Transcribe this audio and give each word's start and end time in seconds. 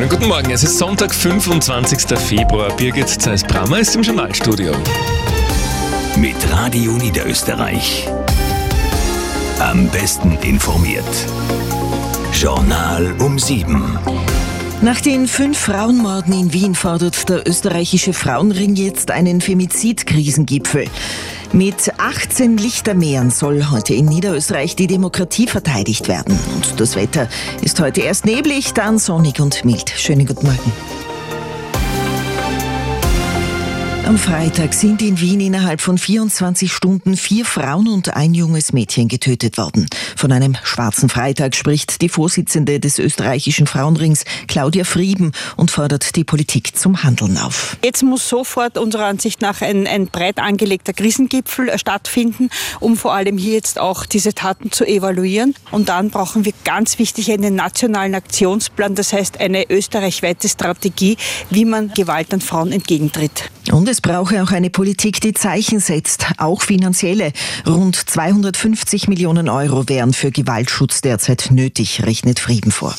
Schönen 0.00 0.12
guten 0.12 0.28
Morgen, 0.28 0.50
es 0.50 0.62
ist 0.62 0.78
Sonntag, 0.78 1.14
25. 1.14 2.18
Februar. 2.18 2.74
Birgit 2.74 3.06
Zeiss-Brammer 3.06 3.80
ist 3.80 3.94
im 3.94 4.00
Journalstudio. 4.00 4.72
Mit 6.16 6.36
Radio 6.50 6.92
Niederösterreich. 6.92 8.08
Am 9.58 9.90
besten 9.90 10.38
informiert. 10.40 11.04
Journal 12.32 13.14
um 13.18 13.38
sieben. 13.38 13.98
Nach 14.80 15.02
den 15.02 15.28
fünf 15.28 15.58
Frauenmorden 15.58 16.32
in 16.32 16.54
Wien 16.54 16.74
fordert 16.74 17.28
der 17.28 17.46
österreichische 17.46 18.14
Frauenring 18.14 18.76
jetzt 18.76 19.10
einen 19.10 19.42
Femizid-Krisengipfel. 19.42 20.86
Mit 21.52 21.92
18 21.98 22.58
Lichtermeeren 22.58 23.30
soll 23.30 23.70
heute 23.70 23.92
in 23.92 24.06
Niederösterreich 24.06 24.76
die 24.76 24.86
Demokratie 24.86 25.48
verteidigt 25.48 26.06
werden. 26.06 26.38
Und 26.54 26.80
das 26.80 26.94
Wetter 26.94 27.28
ist 27.60 27.80
heute 27.80 28.02
erst 28.02 28.24
neblig, 28.24 28.72
dann 28.72 28.98
sonnig 28.98 29.40
und 29.40 29.64
mild. 29.64 29.90
Schönen 29.90 30.26
guten 30.26 30.46
Morgen. 30.46 30.99
Am 34.10 34.18
Freitag 34.18 34.74
sind 34.74 35.02
in 35.02 35.20
Wien 35.20 35.38
innerhalb 35.38 35.80
von 35.80 35.96
24 35.96 36.72
Stunden 36.72 37.16
vier 37.16 37.44
Frauen 37.44 37.86
und 37.86 38.16
ein 38.16 38.34
junges 38.34 38.72
Mädchen 38.72 39.06
getötet 39.06 39.56
worden. 39.56 39.86
Von 40.16 40.32
einem 40.32 40.56
schwarzen 40.64 41.08
Freitag 41.08 41.54
spricht 41.54 42.02
die 42.02 42.08
Vorsitzende 42.08 42.80
des 42.80 42.98
österreichischen 42.98 43.68
Frauenrings, 43.68 44.24
Claudia 44.48 44.82
Frieben, 44.82 45.30
und 45.56 45.70
fordert 45.70 46.16
die 46.16 46.24
Politik 46.24 46.76
zum 46.76 47.04
Handeln 47.04 47.38
auf. 47.38 47.76
Jetzt 47.84 48.02
muss 48.02 48.28
sofort 48.28 48.78
unserer 48.78 49.04
Ansicht 49.04 49.42
nach 49.42 49.60
ein, 49.60 49.86
ein 49.86 50.08
breit 50.08 50.40
angelegter 50.40 50.92
Krisengipfel 50.92 51.78
stattfinden, 51.78 52.50
um 52.80 52.96
vor 52.96 53.14
allem 53.14 53.38
hier 53.38 53.52
jetzt 53.52 53.78
auch 53.78 54.06
diese 54.06 54.34
Taten 54.34 54.72
zu 54.72 54.84
evaluieren. 54.84 55.54
Und 55.70 55.88
dann 55.88 56.10
brauchen 56.10 56.44
wir 56.44 56.52
ganz 56.64 56.98
wichtig 56.98 57.30
einen 57.30 57.54
nationalen 57.54 58.16
Aktionsplan, 58.16 58.96
das 58.96 59.12
heißt 59.12 59.38
eine 59.38 59.70
österreichweite 59.70 60.48
Strategie, 60.48 61.16
wie 61.50 61.64
man 61.64 61.94
Gewalt 61.94 62.34
an 62.34 62.40
Frauen 62.40 62.72
entgegentritt. 62.72 63.52
Und 63.72 63.88
es 63.88 64.00
brauche 64.00 64.42
auch 64.42 64.50
eine 64.50 64.70
Politik, 64.70 65.20
die 65.20 65.32
Zeichen 65.32 65.80
setzt, 65.80 66.26
auch 66.38 66.62
finanzielle. 66.62 67.32
Rund 67.66 67.96
250 67.96 69.08
Millionen 69.08 69.48
Euro 69.48 69.88
wären 69.88 70.12
für 70.12 70.30
Gewaltschutz 70.30 71.00
derzeit 71.00 71.48
nötig, 71.50 72.04
rechnet 72.04 72.40
Frieden 72.40 72.72
vor. 72.72 72.94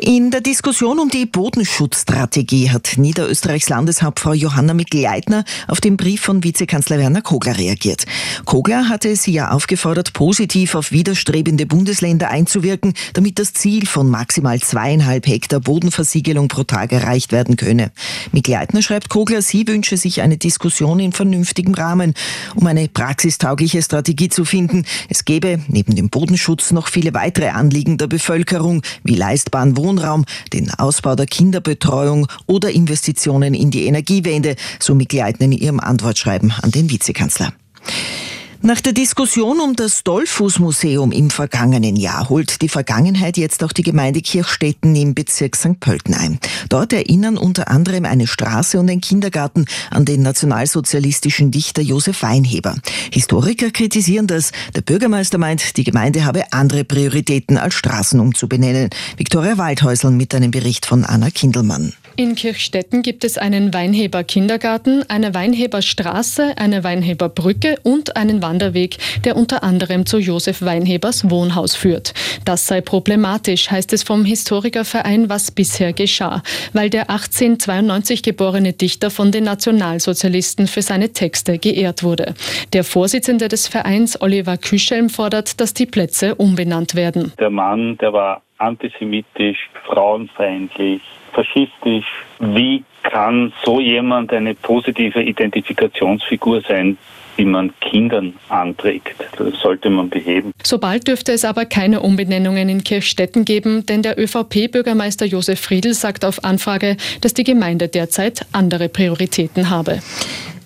In 0.00 0.30
der 0.30 0.40
Diskussion 0.40 1.00
um 1.00 1.08
die 1.08 1.26
Bodenschutzstrategie 1.26 2.70
hat 2.70 2.92
Niederösterreichs 2.98 3.68
Landeshauptfrau 3.68 4.32
Johanna 4.32 4.72
Mikl-Leitner 4.72 5.44
auf 5.66 5.80
den 5.80 5.96
Brief 5.96 6.20
von 6.20 6.44
Vizekanzler 6.44 6.98
Werner 6.98 7.20
Kogler 7.20 7.58
reagiert. 7.58 8.06
Kogler 8.44 8.88
hatte 8.88 9.16
sie 9.16 9.32
ja 9.32 9.50
aufgefordert, 9.50 10.12
positiv 10.12 10.76
auf 10.76 10.92
widerstrebende 10.92 11.66
Bundesländer 11.66 12.30
einzuwirken, 12.30 12.94
damit 13.14 13.40
das 13.40 13.52
Ziel 13.54 13.86
von 13.86 14.08
maximal 14.08 14.60
zweieinhalb 14.60 15.26
Hektar 15.26 15.58
Bodenversiegelung 15.58 16.46
pro 16.46 16.62
Tag 16.62 16.92
erreicht 16.92 17.32
werden 17.32 17.56
könne. 17.56 17.90
Mikl-Leitner 18.30 18.82
schreibt 18.82 19.08
Kogler, 19.08 19.42
sie 19.42 19.66
wünsche 19.66 19.96
sich 19.96 20.22
eine 20.22 20.38
Diskussion 20.38 21.00
in 21.00 21.10
vernünftigem 21.10 21.74
Rahmen, 21.74 22.14
um 22.54 22.64
eine 22.68 22.88
praxistaugliche 22.88 23.82
Strategie 23.82 24.28
zu 24.28 24.44
finden. 24.44 24.84
Es 25.08 25.24
gäbe 25.24 25.58
neben 25.66 25.96
dem 25.96 26.08
Bodenschutz 26.08 26.70
noch 26.70 26.86
viele 26.86 27.14
weitere 27.14 27.48
Anliegen 27.48 27.98
der 27.98 28.06
Bevölkerung, 28.06 28.82
wie 29.02 29.16
leistbaren 29.16 29.76
Wohn 29.76 29.87
Wohnraum, 29.88 30.26
den 30.52 30.70
Ausbau 30.70 31.14
der 31.14 31.24
Kinderbetreuung 31.24 32.26
oder 32.46 32.70
Investitionen 32.70 33.54
in 33.54 33.70
die 33.70 33.86
Energiewende, 33.86 34.56
so 34.78 34.94
begleiten 34.94 35.44
in 35.44 35.52
ihrem 35.52 35.80
Antwortschreiben 35.80 36.52
an 36.62 36.70
den 36.70 36.90
Vizekanzler. 36.90 37.52
Nach 38.60 38.80
der 38.80 38.92
Diskussion 38.92 39.60
um 39.60 39.76
das 39.76 40.02
Dollfuß-Museum 40.02 41.12
im 41.12 41.30
vergangenen 41.30 41.94
Jahr 41.94 42.28
holt 42.28 42.60
die 42.60 42.68
Vergangenheit 42.68 43.36
jetzt 43.36 43.62
auch 43.62 43.72
die 43.72 43.84
Gemeinde 43.84 44.20
Kirchstetten 44.20 44.96
im 44.96 45.14
Bezirk 45.14 45.54
St. 45.54 45.78
Pölten 45.78 46.12
ein. 46.14 46.40
Dort 46.68 46.92
erinnern 46.92 47.38
unter 47.38 47.68
anderem 47.68 48.04
eine 48.04 48.26
Straße 48.26 48.80
und 48.80 48.90
ein 48.90 49.00
Kindergarten 49.00 49.66
an 49.90 50.04
den 50.04 50.22
nationalsozialistischen 50.22 51.52
Dichter 51.52 51.82
Josef 51.82 52.22
Weinheber. 52.22 52.74
Historiker 53.12 53.70
kritisieren 53.70 54.26
das. 54.26 54.50
Der 54.74 54.80
Bürgermeister 54.80 55.38
meint, 55.38 55.76
die 55.76 55.84
Gemeinde 55.84 56.24
habe 56.24 56.52
andere 56.52 56.82
Prioritäten 56.82 57.58
als 57.58 57.74
Straßen 57.74 58.18
umzubenennen. 58.18 58.90
Viktoria 59.16 59.56
Waldhäusl 59.56 60.10
mit 60.10 60.34
einem 60.34 60.50
Bericht 60.50 60.84
von 60.84 61.04
Anna 61.04 61.30
Kindelmann. 61.30 61.92
In 62.20 62.34
Kirchstetten 62.34 63.02
gibt 63.02 63.22
es 63.22 63.38
einen 63.38 63.72
Weinheber 63.72 64.24
Kindergarten, 64.24 65.08
eine 65.08 65.34
Weinheber 65.34 65.82
Straße, 65.82 66.54
eine 66.56 66.82
Weinheber 66.82 67.28
Brücke 67.28 67.76
und 67.84 68.16
einen 68.16 68.42
Wanderweg, 68.42 68.96
der 69.24 69.36
unter 69.36 69.62
anderem 69.62 70.04
zu 70.04 70.18
Josef 70.18 70.60
Weinhebers 70.60 71.30
Wohnhaus 71.30 71.76
führt. 71.76 72.14
Das 72.44 72.66
sei 72.66 72.80
problematisch, 72.80 73.70
heißt 73.70 73.92
es 73.92 74.02
vom 74.02 74.24
Historikerverein, 74.24 75.28
was 75.28 75.52
bisher 75.52 75.92
geschah, 75.92 76.42
weil 76.72 76.90
der 76.90 77.02
1892 77.08 78.24
geborene 78.24 78.72
Dichter 78.72 79.12
von 79.12 79.30
den 79.30 79.44
Nationalsozialisten 79.44 80.66
für 80.66 80.82
seine 80.82 81.12
Texte 81.12 81.58
geehrt 81.58 82.02
wurde. 82.02 82.34
Der 82.72 82.82
Vorsitzende 82.82 83.46
des 83.46 83.68
Vereins, 83.68 84.20
Oliver 84.20 84.56
Küschelm, 84.56 85.08
fordert, 85.08 85.60
dass 85.60 85.72
die 85.72 85.86
Plätze 85.86 86.34
umbenannt 86.34 86.96
werden. 86.96 87.32
Der 87.38 87.50
Mann, 87.50 87.96
der 87.98 88.12
war 88.12 88.42
antisemitisch, 88.58 89.70
frauenfeindlich, 89.86 91.02
faschistisch. 91.32 92.06
Wie 92.38 92.84
kann 93.02 93.52
so 93.64 93.80
jemand 93.80 94.32
eine 94.32 94.54
positive 94.54 95.22
Identifikationsfigur 95.22 96.60
sein, 96.62 96.98
die 97.38 97.44
man 97.44 97.72
Kindern 97.80 98.34
anträgt. 98.48 99.14
Das 99.38 99.60
sollte 99.60 99.88
man 99.88 100.10
beheben. 100.10 100.52
Sobald 100.64 101.06
dürfte 101.06 101.32
es 101.32 101.44
aber 101.44 101.64
keine 101.64 102.00
Umbenennungen 102.00 102.68
in 102.68 102.82
Kirchstetten 102.82 103.44
geben, 103.44 103.86
denn 103.86 104.02
der 104.02 104.18
ÖVP-Bürgermeister 104.18 105.24
Josef 105.24 105.60
Friedl 105.60 105.94
sagt 105.94 106.24
auf 106.24 106.44
Anfrage, 106.44 106.96
dass 107.20 107.34
die 107.34 107.44
Gemeinde 107.44 107.88
derzeit 107.88 108.44
andere 108.52 108.88
Prioritäten 108.88 109.70
habe. 109.70 110.00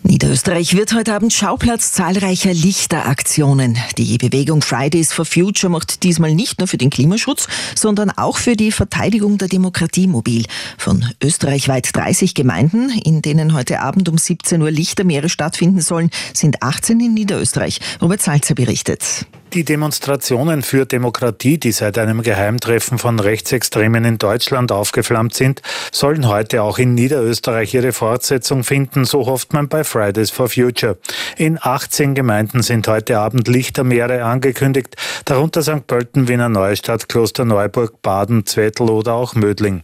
Niederösterreich 0.05 0.77
wird 0.77 0.95
heute 0.95 1.15
Abend 1.15 1.33
Schauplatz 1.33 1.93
zahlreicher 1.93 2.53
Lichteraktionen. 2.53 3.79
Die 3.99 4.19
Bewegung 4.19 4.61
Fridays 4.61 5.13
for 5.13 5.25
Future 5.25 5.71
macht 5.71 6.03
diesmal 6.03 6.35
nicht 6.35 6.59
nur 6.59 6.67
für 6.67 6.77
den 6.77 6.91
Klimaschutz, 6.91 7.47
sondern 7.77 8.11
auch 8.11 8.39
für 8.39 8.57
die 8.57 8.73
Verteidigung 8.73 9.39
der 9.39 9.49
Demokratie 9.49 10.09
mobil. 10.09 10.45
Von 10.77 11.05
österreichweit 11.23 11.91
30 11.93 12.35
Gemeinden, 12.35 12.91
in 12.91 13.23
denen 13.23 13.55
heute 13.55 13.81
Abend 13.81 14.09
um 14.09 14.19
17 14.19 14.61
Uhr 14.61 14.71
Lichtermeere 14.71 15.29
stattfinden 15.29 15.81
sollen, 15.81 16.11
sind 16.35 16.63
18 16.63 16.99
in 16.99 17.15
Niederösterreich. 17.15 17.81
Robert 18.01 18.23
Salzer 18.23 18.55
berichtet. 18.55 19.27
Die 19.55 19.65
Demonstrationen 19.65 20.63
für 20.63 20.87
Demokratie, 20.87 21.59
die 21.59 21.73
seit 21.73 21.99
einem 21.99 22.23
Geheimtreffen 22.23 22.97
von 22.97 23.21
Rechtsextremen 23.21 24.03
in 24.07 24.17
Deutschland 24.17 24.73
aufgeflammt 24.73 25.35
sind, 25.35 25.61
sollen 25.93 26.27
heute 26.27 26.63
auch 26.63 26.79
in 26.79 26.95
Niederösterreich 26.95 27.75
ihre 27.75 27.93
Fortsetzung 27.93 28.65
finden, 28.65 29.05
so 29.05 29.27
hofft 29.27 29.53
man 29.53 29.69
bei 29.69 29.85
Fridays 29.85 30.31
for 30.31 30.49
Future. 30.49 30.97
In 31.37 31.59
18 31.61 32.15
Gemeinden 32.15 32.63
sind 32.63 32.89
heute 32.89 33.19
Abend 33.19 33.47
Lichtermeere 33.47 34.25
angekündigt, 34.25 34.97
darunter 35.27 35.61
St. 35.63 35.87
Pölten, 35.87 36.29
Wiener 36.29 36.49
Neustadt, 36.49 37.11
Klosterneuburg, 37.11 38.01
Baden, 38.01 38.47
Zwettl 38.47 38.85
oder 38.85 39.13
auch 39.13 39.35
Mödling. 39.35 39.83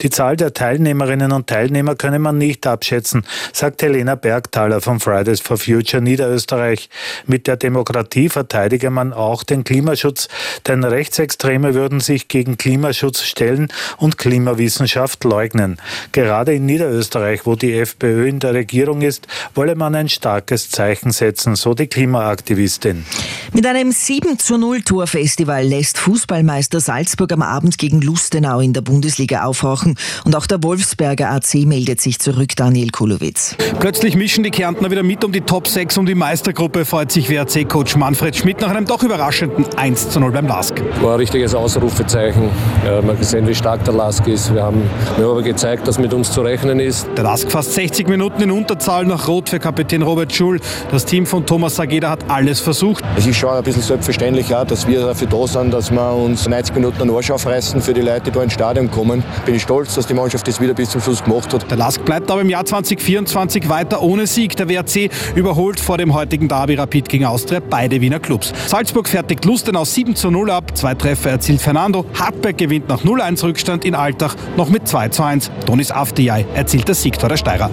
Die 0.00 0.10
Zahl 0.10 0.36
der 0.36 0.54
Teilnehmerinnen 0.54 1.32
und 1.32 1.48
Teilnehmer 1.48 1.96
könne 1.96 2.20
man 2.20 2.38
nicht 2.38 2.66
abschätzen, 2.68 3.24
sagt 3.52 3.82
Helena 3.82 4.14
Bergthaler 4.14 4.80
von 4.80 5.00
Fridays 5.00 5.40
for 5.40 5.58
Future 5.58 6.00
Niederösterreich. 6.00 6.88
Mit 7.26 7.48
der 7.48 7.56
Demokratie 7.56 8.28
verteidige 8.28 8.90
man 8.90 9.12
auch 9.12 9.42
den 9.42 9.64
Klimaschutz, 9.64 10.28
denn 10.68 10.84
Rechtsextreme 10.84 11.74
würden 11.74 11.98
sich 11.98 12.28
gegen 12.28 12.58
Klimaschutz 12.58 13.22
stellen 13.22 13.72
und 13.96 14.18
Klimawissenschaft 14.18 15.24
leugnen. 15.24 15.78
Gerade 16.12 16.54
in 16.54 16.66
Niederösterreich, 16.66 17.44
wo 17.44 17.56
die 17.56 17.74
FPÖ 17.74 18.28
in 18.28 18.38
der 18.38 18.54
Regierung 18.54 19.02
ist, 19.02 19.26
wolle 19.56 19.74
man 19.74 19.96
ein 19.96 20.08
starkes 20.08 20.70
Zeichen 20.70 21.10
setzen, 21.10 21.56
so 21.56 21.74
die 21.74 21.88
Klimaaktivistin. 21.88 23.04
Mit 23.52 23.66
einem 23.66 23.90
7 23.90 24.38
zu 24.38 24.58
0 24.58 24.82
Torfestival 24.82 25.64
lässt 25.64 25.98
Fußballmeister 25.98 26.78
Salzburg 26.78 27.32
am 27.32 27.42
Abend 27.42 27.78
gegen 27.78 28.00
Lustenau 28.00 28.60
in 28.60 28.72
der 28.72 28.82
Bundesliga 28.82 29.42
aufhorchen. 29.42 29.87
Und 30.24 30.36
auch 30.36 30.46
der 30.46 30.62
Wolfsberger 30.62 31.30
AC 31.30 31.66
meldet 31.66 32.00
sich 32.00 32.18
zurück, 32.18 32.56
Daniel 32.56 32.90
Kulowitz. 32.90 33.56
Plötzlich 33.80 34.16
mischen 34.16 34.44
die 34.44 34.50
Kärntner 34.50 34.90
wieder 34.90 35.02
mit 35.02 35.24
um 35.24 35.32
die 35.32 35.40
Top 35.40 35.66
6 35.68 35.98
um 35.98 36.06
die 36.06 36.14
Meistergruppe, 36.14 36.84
freut 36.84 37.12
sich 37.12 37.28
WRC-Coach 37.30 37.96
Manfred 37.96 38.36
Schmidt 38.36 38.60
nach 38.60 38.70
einem 38.70 38.86
doch 38.86 39.02
überraschenden 39.02 39.66
1 39.76 40.10
zu 40.10 40.20
0 40.20 40.32
beim 40.32 40.46
LASK. 40.46 40.82
War 41.02 41.12
ein 41.12 41.20
richtiges 41.20 41.54
Ausrufezeichen. 41.54 42.50
Ja, 42.84 43.00
man 43.00 43.10
hat 43.10 43.20
gesehen, 43.20 43.46
wie 43.46 43.54
stark 43.54 43.84
der 43.84 43.94
LASK 43.94 44.26
ist. 44.26 44.52
Wir 44.54 44.62
haben, 44.62 44.82
wir 45.16 45.24
haben 45.24 45.32
aber 45.32 45.42
gezeigt, 45.42 45.86
dass 45.86 45.98
mit 45.98 46.12
uns 46.12 46.32
zu 46.32 46.40
rechnen 46.40 46.80
ist. 46.80 47.06
Der 47.16 47.24
LASK 47.24 47.50
fast 47.50 47.74
60 47.74 48.08
Minuten 48.08 48.42
in 48.42 48.50
Unterzahl 48.50 49.04
nach 49.04 49.28
Rot 49.28 49.48
für 49.48 49.58
Kapitän 49.58 50.02
Robert 50.02 50.32
Schul. 50.32 50.60
Das 50.90 51.04
Team 51.04 51.26
von 51.26 51.46
Thomas 51.46 51.76
Sageda 51.76 52.10
hat 52.10 52.28
alles 52.28 52.60
versucht. 52.60 53.04
Es 53.16 53.26
ist 53.26 53.36
schon 53.36 53.50
ein 53.50 53.62
bisschen 53.62 53.82
selbstverständlich, 53.82 54.54
auch, 54.54 54.64
dass 54.64 54.86
wir 54.86 55.00
dafür 55.00 55.28
da 55.28 55.46
sind, 55.46 55.72
dass 55.72 55.90
wir 55.90 56.12
uns 56.12 56.48
90 56.48 56.74
Minuten 56.74 57.02
einen 57.02 57.14
Arsch 57.14 57.30
aufreißen 57.30 57.80
für 57.80 57.94
die 57.94 58.00
Leute, 58.00 58.22
die 58.24 58.30
da 58.32 58.42
ins 58.42 58.54
Stadion 58.54 58.90
kommen. 58.90 59.22
Bin 59.44 59.54
ich 59.54 59.62
stolz 59.62 59.77
stolz, 59.78 59.94
dass 59.94 60.06
die 60.06 60.14
Mannschaft 60.14 60.48
das 60.48 60.60
wieder 60.60 60.74
bis 60.74 60.90
zum 60.90 61.00
Schluss 61.00 61.22
gemacht 61.22 61.52
hat. 61.52 61.70
Der 61.70 61.78
Lask 61.78 62.04
bleibt 62.04 62.30
aber 62.30 62.40
im 62.40 62.50
Jahr 62.50 62.64
2024 62.64 63.68
weiter 63.68 64.02
ohne 64.02 64.26
Sieg. 64.26 64.56
Der 64.56 64.68
WRC 64.68 65.10
überholt 65.36 65.78
vor 65.78 65.98
dem 65.98 66.14
heutigen 66.14 66.48
Derby 66.48 66.74
Rapid 66.74 67.08
gegen 67.08 67.24
Austria 67.26 67.60
beide 67.60 68.00
Wiener 68.00 68.18
Clubs. 68.18 68.52
Salzburg 68.66 69.08
fertigt 69.08 69.44
Lustenau 69.44 69.84
7 69.84 70.16
zu 70.16 70.30
0 70.30 70.50
ab. 70.50 70.76
Zwei 70.76 70.94
Treffer 70.94 71.30
erzielt 71.30 71.60
Fernando. 71.60 72.04
Hartberg 72.18 72.58
gewinnt 72.58 72.88
nach 72.88 73.04
0-1 73.04 73.44
Rückstand 73.44 73.84
in 73.84 73.94
Altach 73.94 74.34
noch 74.56 74.68
mit 74.68 74.88
2 74.88 75.10
zu 75.10 75.22
1. 75.22 75.50
Donis 75.66 75.92
Afdijai 75.92 76.46
erzielt 76.54 76.88
das 76.88 77.02
Siegtor 77.02 77.28
der 77.28 77.36
Steirer. 77.36 77.70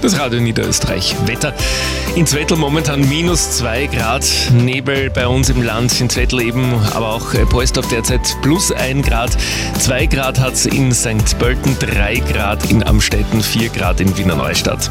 Das 0.00 0.16
Radio 0.16 0.38
Niederösterreich. 0.40 1.16
Wetter. 1.26 1.52
In 2.14 2.24
Zwettl 2.24 2.54
momentan 2.54 3.08
minus 3.08 3.58
2 3.58 3.86
Grad. 3.88 4.24
Nebel 4.52 5.10
bei 5.10 5.26
uns 5.26 5.50
im 5.50 5.60
Land. 5.62 6.00
In 6.00 6.08
Zwettl 6.08 6.40
eben, 6.40 6.72
aber 6.94 7.14
auch 7.14 7.26
Polsdorf 7.48 7.88
derzeit 7.88 8.20
plus 8.42 8.70
1 8.70 9.06
Grad. 9.06 9.36
2 9.80 10.06
Grad 10.06 10.38
hat 10.38 10.54
es 10.54 10.66
in 10.66 10.92
St. 10.92 11.36
Pölten, 11.40 11.76
3 11.80 12.22
Grad 12.32 12.70
in 12.70 12.86
Amstetten, 12.86 13.42
4 13.42 13.70
Grad 13.70 14.00
in 14.00 14.16
Wiener 14.16 14.36
Neustadt. 14.36 14.88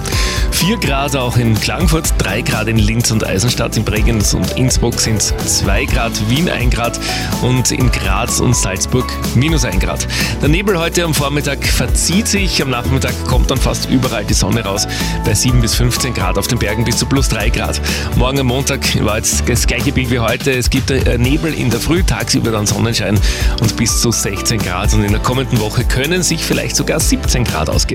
4 0.51 0.77
Grad 0.77 1.15
auch 1.15 1.37
in 1.37 1.59
Klagenfurt, 1.59 2.13
3 2.17 2.41
Grad 2.41 2.67
in 2.67 2.77
Linz 2.77 3.09
und 3.09 3.25
Eisenstadt. 3.25 3.77
In 3.77 3.85
Bregenz 3.85 4.33
und 4.33 4.57
Innsbruck 4.57 4.99
sind 4.99 5.17
es 5.17 5.33
2 5.59 5.85
Grad, 5.85 6.11
Wien 6.29 6.49
1 6.49 6.73
Grad 6.73 6.99
und 7.41 7.71
in 7.71 7.91
Graz 7.91 8.41
und 8.41 8.55
Salzburg 8.55 9.09
minus 9.35 9.63
1 9.63 9.79
Grad. 9.79 10.05
Der 10.41 10.49
Nebel 10.49 10.77
heute 10.77 11.05
am 11.05 11.13
Vormittag 11.13 11.65
verzieht 11.65 12.27
sich. 12.27 12.61
Am 12.61 12.69
Nachmittag 12.69 13.13
kommt 13.25 13.49
dann 13.49 13.57
fast 13.57 13.89
überall 13.89 14.25
die 14.25 14.33
Sonne 14.33 14.63
raus 14.63 14.87
bei 15.25 15.33
7 15.33 15.61
bis 15.61 15.75
15 15.75 16.13
Grad, 16.13 16.37
auf 16.37 16.47
den 16.47 16.59
Bergen 16.59 16.83
bis 16.83 16.97
zu 16.97 17.05
plus 17.05 17.29
3 17.29 17.49
Grad. 17.49 17.81
Morgen 18.15 18.39
am 18.39 18.47
Montag 18.47 19.03
war 19.03 19.17
jetzt 19.17 19.47
das 19.47 19.67
gleiche 19.67 19.91
Bild 19.91 20.11
wie 20.11 20.19
heute. 20.19 20.51
Es 20.51 20.69
gibt 20.69 20.91
äh, 20.91 21.17
Nebel 21.17 21.53
in 21.53 21.69
der 21.69 21.79
Früh, 21.79 22.03
tagsüber 22.03 22.51
dann 22.51 22.65
Sonnenschein 22.65 23.19
und 23.61 23.77
bis 23.77 24.01
zu 24.01 24.11
16 24.11 24.59
Grad. 24.59 24.93
Und 24.93 25.03
in 25.03 25.11
der 25.11 25.21
kommenden 25.21 25.59
Woche 25.59 25.83
können 25.83 26.23
sich 26.23 26.43
vielleicht 26.43 26.75
sogar 26.75 26.99
17 26.99 27.43
Grad 27.43 27.69
ausgehen. 27.69 27.87